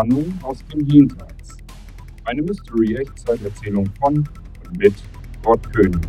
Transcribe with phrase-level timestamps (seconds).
[0.00, 1.58] Warnung aus dem Jenseits.
[2.24, 4.26] Eine Mystery-Echtzeiterzählung von
[4.64, 4.94] und mit
[5.42, 6.00] Gott König.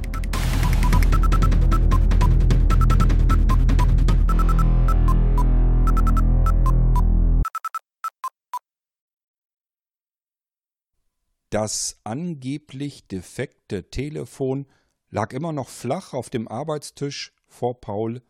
[11.49, 14.67] Das angeblich defekte Telefon
[15.09, 18.21] lag immer noch flach auf dem Arbeitstisch vor Paul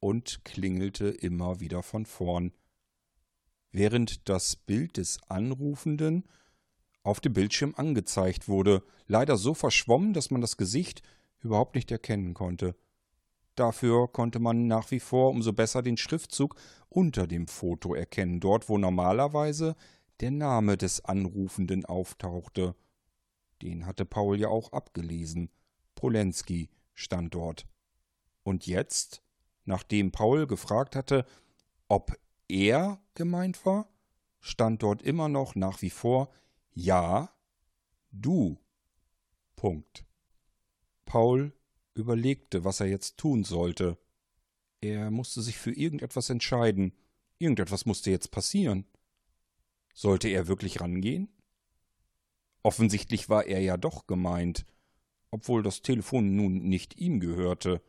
[0.00, 2.50] und klingelte immer wieder von vorn,
[3.74, 6.24] während das Bild des Anrufenden
[7.02, 11.02] auf dem Bildschirm angezeigt wurde, leider so verschwommen, dass man das Gesicht
[11.42, 12.76] überhaupt nicht erkennen konnte.
[13.56, 16.54] Dafür konnte man nach wie vor umso besser den Schriftzug
[16.88, 19.74] unter dem Foto erkennen, dort wo normalerweise
[20.20, 22.76] der Name des Anrufenden auftauchte.
[23.60, 25.50] Den hatte Paul ja auch abgelesen.
[25.96, 27.66] Polenski stand dort.
[28.44, 29.20] Und jetzt,
[29.64, 31.26] nachdem Paul gefragt hatte,
[31.88, 32.16] ob
[32.48, 33.88] er gemeint war,
[34.40, 36.30] stand dort immer noch nach wie vor
[36.72, 37.30] Ja,
[38.10, 38.58] du.
[39.56, 40.04] Punkt.
[41.04, 41.52] Paul
[41.94, 43.98] überlegte, was er jetzt tun sollte.
[44.80, 46.92] Er musste sich für irgendetwas entscheiden.
[47.38, 48.84] Irgendetwas musste jetzt passieren.
[49.94, 51.28] Sollte er wirklich rangehen?
[52.62, 54.66] Offensichtlich war er ja doch gemeint,
[55.30, 57.82] obwohl das Telefon nun nicht ihm gehörte,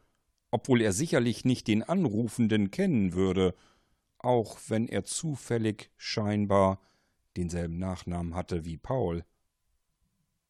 [0.52, 3.56] obwohl er sicherlich nicht den Anrufenden kennen würde,
[4.26, 6.82] auch wenn er zufällig scheinbar
[7.38, 9.24] denselben Nachnamen hatte wie Paul.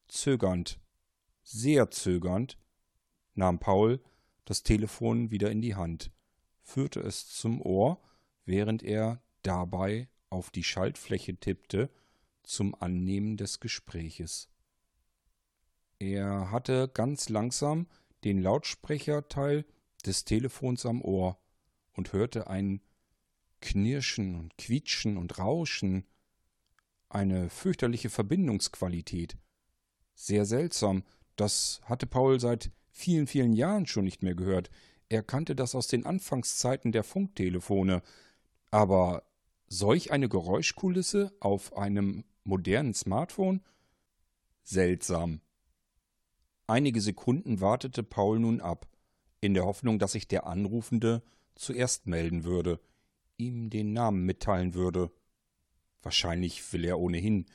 [0.08, 0.80] Zögernd,
[1.42, 2.58] sehr zögernd,
[3.34, 4.02] nahm Paul
[4.44, 6.10] das Telefon wieder in die Hand,
[6.62, 8.00] führte es zum Ohr,
[8.44, 11.90] während er dabei auf die Schaltfläche tippte
[12.42, 14.48] zum Annehmen des Gespräches.
[15.98, 17.88] Er hatte ganz langsam
[18.24, 19.64] den Lautsprecherteil
[20.04, 21.38] des Telefons am Ohr
[21.92, 22.80] und hörte ein
[23.66, 26.06] Knirschen und Quietschen und Rauschen,
[27.08, 29.36] eine fürchterliche Verbindungsqualität.
[30.14, 31.04] Sehr seltsam,
[31.36, 34.70] das hatte Paul seit vielen, vielen Jahren schon nicht mehr gehört.
[35.08, 38.02] Er kannte das aus den Anfangszeiten der Funktelefone,
[38.70, 39.26] aber
[39.68, 43.62] Solch eine Geräuschkulisse auf einem modernen Smartphone?
[44.62, 45.40] Seltsam.
[46.68, 48.86] Einige Sekunden wartete Paul nun ab,
[49.40, 51.22] in der Hoffnung, dass sich der Anrufende
[51.56, 52.80] zuerst melden würde,
[53.36, 55.10] ihm den Namen mitteilen würde.
[56.02, 57.46] Wahrscheinlich will er ohnehin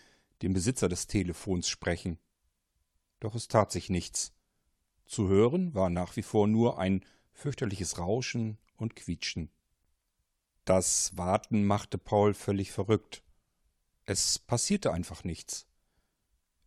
[0.42, 2.20] den Besitzer des Telefons sprechen.
[3.20, 4.34] Doch es tat sich nichts.
[5.06, 9.50] Zu hören war nach wie vor nur ein fürchterliches Rauschen und Quietschen.
[10.66, 13.24] Das Warten machte Paul völlig verrückt.
[14.06, 15.68] Es passierte einfach nichts.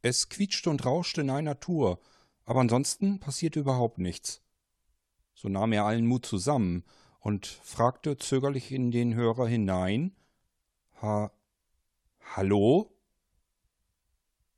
[0.02, 2.00] Es quietschte und rauschte in einer Tour,
[2.44, 4.42] aber ansonsten passierte überhaupt nichts.
[5.34, 6.84] So nahm er allen Mut zusammen
[7.24, 10.14] und fragte zögerlich in den Hörer hinein
[11.00, 11.32] Ha
[12.36, 12.94] Hallo?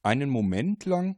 [0.03, 1.16] Einen Moment lang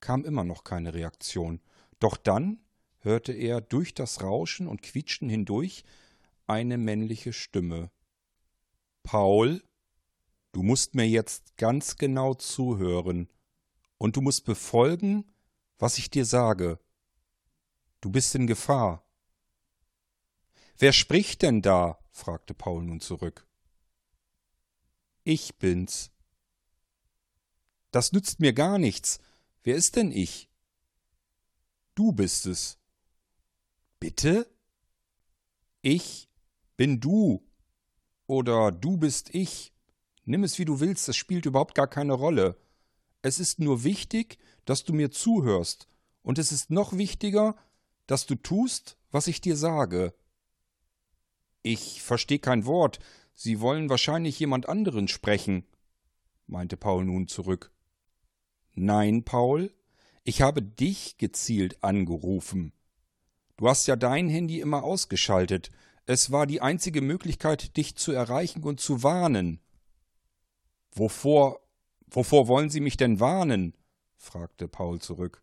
[0.00, 1.60] kam immer noch keine Reaktion,
[2.00, 2.60] doch dann
[2.98, 5.84] hörte er durch das Rauschen und Quietschen hindurch
[6.46, 7.90] eine männliche Stimme.
[9.04, 9.62] Paul,
[10.50, 13.28] du musst mir jetzt ganz genau zuhören,
[13.98, 15.24] und du musst befolgen,
[15.78, 16.78] was ich dir sage.
[18.00, 19.05] Du bist in Gefahr.
[20.78, 21.98] Wer spricht denn da?
[22.10, 23.46] fragte Paul nun zurück.
[25.24, 26.10] Ich bin's.
[27.90, 29.20] Das nützt mir gar nichts.
[29.62, 30.50] Wer ist denn ich?
[31.94, 32.78] Du bist es.
[33.98, 34.46] Bitte?
[35.80, 36.28] Ich
[36.76, 37.42] bin du
[38.26, 39.72] oder du bist ich.
[40.24, 42.60] Nimm es wie du willst, das spielt überhaupt gar keine Rolle.
[43.22, 45.88] Es ist nur wichtig, dass du mir zuhörst,
[46.22, 47.56] und es ist noch wichtiger,
[48.06, 50.12] dass du tust, was ich dir sage.
[51.68, 53.00] Ich verstehe kein Wort,
[53.34, 55.66] Sie wollen wahrscheinlich jemand anderen sprechen,
[56.46, 57.72] meinte Paul nun zurück.
[58.74, 59.74] Nein, Paul,
[60.22, 62.72] ich habe dich gezielt angerufen.
[63.56, 65.72] Du hast ja dein Handy immer ausgeschaltet,
[66.04, 69.58] es war die einzige Möglichkeit, dich zu erreichen und zu warnen.
[70.92, 71.66] Wovor,
[72.06, 73.74] wovor wollen Sie mich denn warnen?
[74.18, 75.42] fragte Paul zurück.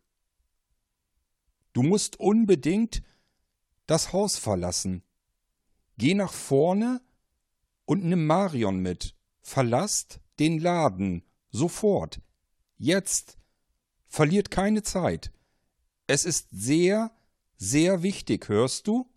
[1.74, 3.02] Du musst unbedingt
[3.86, 5.02] das Haus verlassen.
[5.96, 7.00] Geh nach vorne
[7.84, 9.14] und nimm Marion mit.
[9.42, 11.22] Verlasst den Laden.
[11.50, 12.20] Sofort.
[12.76, 13.38] Jetzt.
[14.06, 15.32] Verliert keine Zeit.
[16.06, 17.10] Es ist sehr,
[17.56, 19.10] sehr wichtig, hörst du?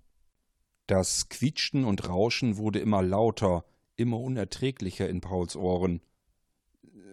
[0.87, 3.65] Das Quietschen und Rauschen wurde immer lauter,
[3.95, 6.01] immer unerträglicher in Pauls Ohren.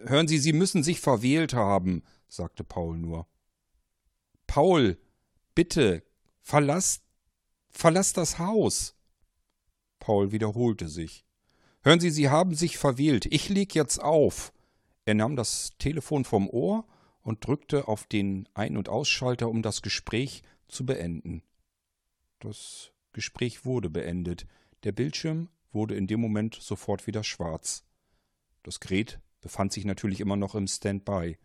[0.05, 3.27] Hören Sie, Sie müssen sich verwählt haben, sagte Paul nur.
[4.47, 4.99] Paul,
[5.55, 6.05] bitte,
[6.41, 7.01] verlass,
[7.71, 8.95] verlass das Haus.
[10.05, 11.25] Paul wiederholte sich.
[11.81, 13.25] Hören Sie, Sie haben sich verwählt.
[13.25, 14.53] Ich leg jetzt auf.
[15.07, 16.87] Er nahm das Telefon vom Ohr
[17.23, 21.43] und drückte auf den Ein- und Ausschalter, um das Gespräch zu beenden.
[22.39, 24.47] Das Gespräch wurde beendet.
[24.83, 27.83] Der Bildschirm wurde in dem Moment sofort wieder schwarz.
[28.63, 31.39] Das Gerät befand sich natürlich immer noch im Standby.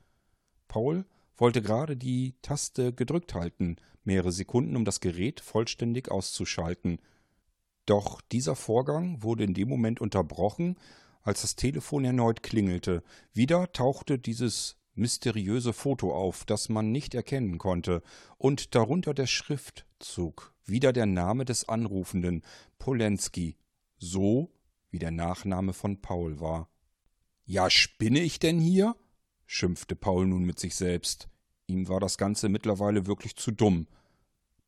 [0.67, 1.06] Paul
[1.38, 7.00] wollte gerade die Taste gedrückt halten, mehrere Sekunden, um das Gerät vollständig auszuschalten.
[7.89, 10.77] Doch dieser Vorgang wurde in dem Moment unterbrochen,
[11.24, 13.01] als das Telefon erneut klingelte.
[13.33, 18.03] Wieder tauchte dieses mysteriöse Foto auf, das man nicht erkennen konnte,
[18.38, 22.44] und darunter der Schriftzug, wieder der Name des Anrufenden,
[22.77, 23.57] Polenski,
[23.97, 24.51] so
[24.92, 26.69] wie der Nachname von Paul war.
[27.47, 28.95] Ja, spinne ich denn hier?
[29.47, 31.27] schimpfte Paul nun mit sich selbst.
[31.65, 33.88] Ihm war das Ganze mittlerweile wirklich zu dumm.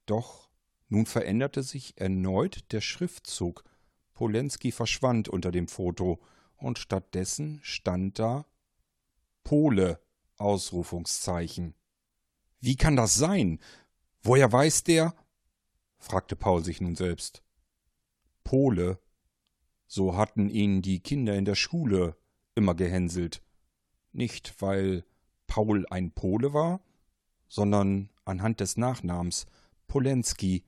[0.07, 0.50] Doch
[0.91, 3.63] nun veränderte sich erneut der Schriftzug.
[4.13, 6.19] Polenski verschwand unter dem Foto,
[6.57, 8.45] und stattdessen stand da
[9.43, 9.99] Pole
[10.38, 11.75] Ausrufungszeichen.
[12.59, 13.59] Wie kann das sein?
[14.21, 15.15] Woher weiß der?
[15.97, 17.41] fragte Paul sich nun selbst.
[18.43, 18.99] Pole.
[19.88, 22.17] So hatten ihn die Kinder in der Schule
[22.53, 23.41] immer gehänselt.
[24.11, 25.05] Nicht, weil
[25.47, 26.81] Paul ein Pole war,
[27.47, 29.45] sondern anhand des Nachnamens
[29.88, 30.65] Polenski.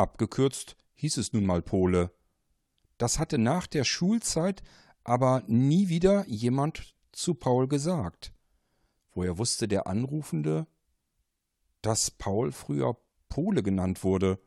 [0.00, 2.10] Abgekürzt hieß es nun mal Pole.
[2.96, 4.62] Das hatte nach der Schulzeit
[5.04, 8.32] aber nie wieder jemand zu Paul gesagt.
[9.12, 10.66] Woher wusste der Anrufende,
[11.82, 12.96] dass Paul früher
[13.28, 14.38] Pole genannt wurde?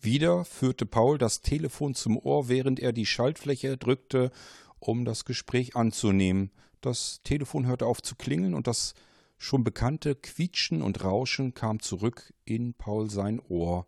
[0.00, 4.30] Wieder führte Paul das Telefon zum Ohr, während er die Schaltfläche drückte,
[4.78, 6.50] um das Gespräch anzunehmen.
[6.80, 8.94] Das Telefon hörte auf zu klingeln und das
[9.36, 13.86] schon bekannte Quietschen und Rauschen kam zurück in Paul sein Ohr.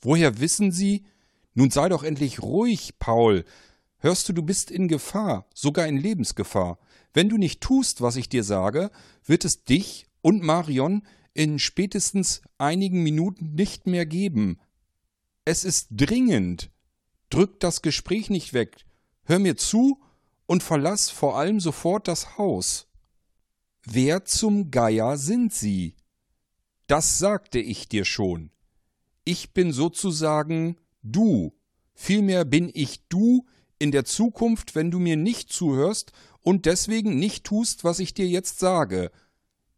[0.00, 1.04] Woher wissen Sie?
[1.54, 3.44] Nun sei doch endlich ruhig, Paul.
[3.98, 6.78] Hörst du, du bist in Gefahr, sogar in Lebensgefahr.
[7.12, 8.90] Wenn du nicht tust, was ich dir sage,
[9.24, 11.02] wird es dich und Marion
[11.34, 14.58] in spätestens einigen Minuten nicht mehr geben.
[15.44, 16.70] Es ist dringend.
[17.28, 18.84] Drück das Gespräch nicht weg.
[19.24, 20.00] Hör mir zu
[20.46, 22.88] und verlass vor allem sofort das Haus.
[23.84, 25.94] Wer zum Geier sind Sie?
[26.86, 28.50] Das sagte ich dir schon.
[29.30, 31.52] Ich bin sozusagen du.
[31.94, 33.46] Vielmehr bin ich du
[33.78, 36.10] in der Zukunft, wenn du mir nicht zuhörst
[36.40, 39.12] und deswegen nicht tust, was ich dir jetzt sage.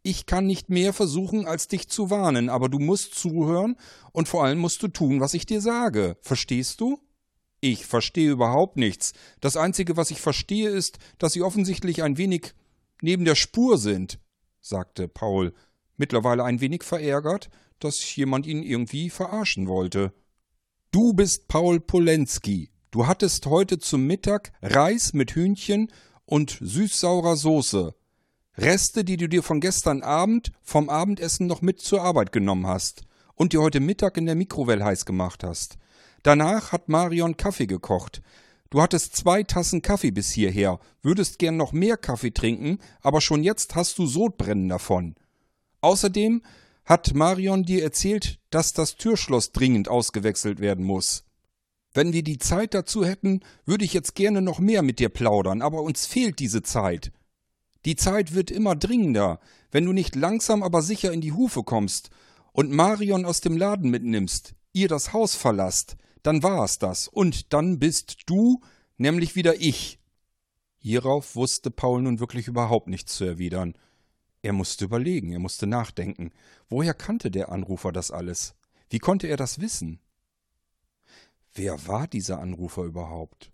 [0.03, 3.77] Ich kann nicht mehr versuchen, als dich zu warnen, aber du musst zuhören
[4.13, 6.17] und vor allem musst du tun, was ich dir sage.
[6.23, 6.99] Verstehst du?
[7.61, 9.13] Ich verstehe überhaupt nichts.
[9.43, 12.55] Das Einzige, was ich verstehe, ist, dass Sie offensichtlich ein wenig
[13.03, 14.19] neben der Spur sind,
[14.63, 15.53] sagte Paul,
[15.99, 17.51] mittlerweile ein wenig verärgert,
[17.85, 20.13] dass jemand ihn irgendwie verarschen wollte.
[20.91, 22.71] Du bist Paul Polenski.
[22.91, 25.91] Du hattest heute zum Mittag Reis mit Hühnchen
[26.25, 27.95] und süßsaurer Soße.
[28.59, 33.05] Reste, die du dir von gestern Abend vom Abendessen noch mit zur Arbeit genommen hast
[33.35, 35.79] und dir heute Mittag in der Mikrowelle heiß gemacht hast.
[36.23, 38.23] Danach hat Marion Kaffee gekocht.
[38.69, 43.43] Du hattest zwei Tassen Kaffee bis hierher, würdest gern noch mehr Kaffee trinken, aber schon
[43.43, 45.15] jetzt hast du Sodbrennen davon.
[45.81, 46.43] Außerdem
[46.85, 51.25] hat Marion dir erzählt, dass das Türschloss dringend ausgewechselt werden muss.
[51.95, 55.63] Wenn wir die Zeit dazu hätten, würde ich jetzt gerne noch mehr mit dir plaudern,
[55.63, 57.13] aber uns fehlt diese Zeit.
[57.85, 62.11] Die Zeit wird immer dringender, wenn du nicht langsam aber sicher in die Hufe kommst
[62.53, 67.53] und Marion aus dem Laden mitnimmst, ihr das Haus verlasst, dann war es das, und
[67.53, 68.61] dann bist du,
[68.97, 69.99] nämlich wieder ich.
[70.79, 73.75] Hierauf wusste Paul nun wirklich überhaupt nichts zu erwidern.
[74.43, 76.33] Er musste überlegen, er musste nachdenken.
[76.69, 78.55] Woher kannte der Anrufer das alles?
[78.91, 80.01] Wie konnte er das wissen?
[81.55, 83.53] Wer war dieser Anrufer überhaupt?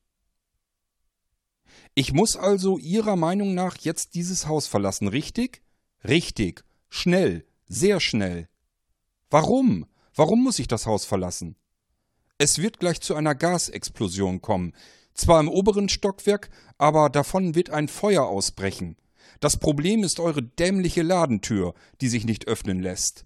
[1.95, 5.63] Ich muss also Ihrer Meinung nach jetzt dieses Haus verlassen, richtig?
[6.05, 6.65] Richtig.
[6.89, 7.45] Schnell.
[7.67, 8.49] Sehr schnell.
[9.31, 9.87] Warum?
[10.15, 11.57] Warum muss ich das Haus verlassen?
[12.39, 14.73] Es wird gleich zu einer Gasexplosion kommen.
[15.13, 18.97] Zwar im oberen Stockwerk, aber davon wird ein Feuer ausbrechen.
[19.41, 23.25] Das Problem ist eure dämliche Ladentür, die sich nicht öffnen lässt.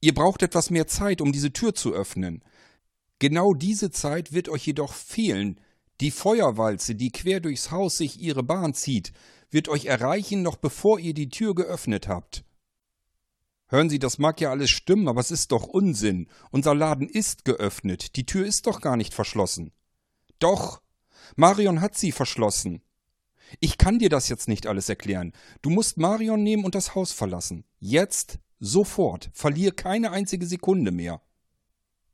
[0.00, 2.42] Ihr braucht etwas mehr Zeit, um diese Tür zu öffnen.
[3.18, 5.60] Genau diese Zeit wird euch jedoch fehlen.
[6.00, 9.12] Die Feuerwalze, die quer durchs Haus sich ihre Bahn zieht,
[9.50, 12.44] wird euch erreichen, noch bevor ihr die Tür geöffnet habt.
[13.68, 16.28] Hören Sie, das mag ja alles stimmen, aber es ist doch Unsinn.
[16.50, 18.16] Unser Laden ist geöffnet.
[18.16, 19.72] Die Tür ist doch gar nicht verschlossen.
[20.38, 20.80] Doch.
[21.36, 22.80] Marion hat sie verschlossen.
[23.60, 25.32] Ich kann dir das jetzt nicht alles erklären.
[25.62, 27.64] Du musst Marion nehmen und das Haus verlassen.
[27.78, 29.30] Jetzt, sofort.
[29.32, 31.22] Verlier keine einzige Sekunde mehr.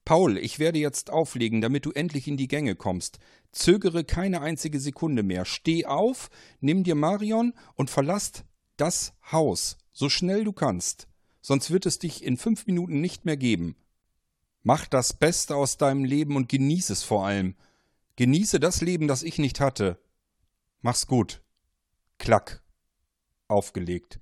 [0.05, 3.19] Paul, ich werde jetzt auflegen, damit du endlich in die Gänge kommst.
[3.53, 5.45] Zögere keine einzige Sekunde mehr.
[5.47, 6.29] Steh auf,
[6.61, 8.45] nimm dir Marion und verlass
[8.77, 11.09] das Haus, so schnell du kannst.
[11.41, 13.77] Sonst wird es dich in fünf Minuten nicht mehr geben.
[14.63, 17.55] Mach das Beste aus deinem Leben und genieß es vor allem.
[18.17, 19.99] Genieße das Leben, das ich nicht hatte.
[20.85, 21.43] Mach's gut.
[22.19, 22.63] Klack.
[23.49, 24.21] Aufgelegt.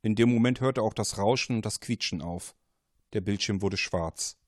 [0.00, 2.56] In dem Moment hörte auch das Rauschen und das Quietschen auf.
[3.12, 4.38] Der Bildschirm wurde schwarz.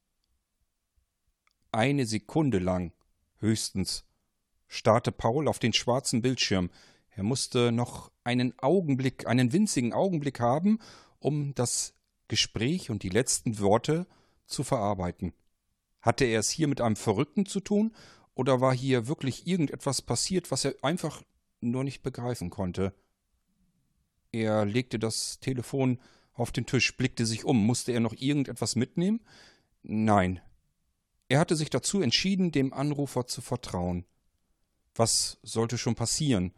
[1.73, 2.95] Eine Sekunde lang,
[3.37, 4.07] höchstens,
[4.67, 6.71] starrte Paul auf den schwarzen Bildschirm.
[7.11, 10.79] Er musste noch einen Augenblick, einen winzigen Augenblick haben,
[11.19, 11.93] um das
[12.29, 14.07] Gespräch und die letzten Worte
[14.47, 15.35] zu verarbeiten.
[16.01, 17.95] Hatte er es hier mit einem Verrückten zu tun,
[18.37, 21.23] oder war hier wirklich irgendetwas passiert, was er einfach
[21.61, 22.95] nur nicht begreifen konnte?
[24.31, 25.99] Er legte das Telefon
[26.35, 27.65] auf den Tisch, blickte sich um.
[27.65, 29.21] Musste er noch irgendetwas mitnehmen?
[29.83, 30.41] Nein.
[31.29, 34.05] Er hatte sich dazu entschieden, dem Anrufer zu vertrauen.
[34.95, 36.53] Was sollte schon passieren?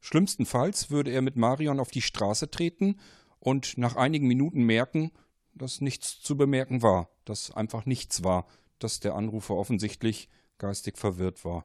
[0.00, 2.98] Schlimmstenfalls würde er mit Marion auf die Straße treten
[3.38, 5.12] und nach einigen Minuten merken,
[5.52, 8.46] dass nichts zu bemerken war, dass einfach nichts war,
[8.78, 11.64] dass der Anrufer offensichtlich geistig verwirrt war.